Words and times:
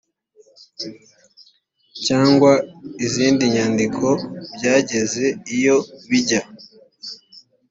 cyangwa 2.05 2.51
izindi 3.05 3.43
nyandiko 3.55 4.07
byageze 4.55 5.25
iyo 5.55 5.75
bijya 6.09 6.41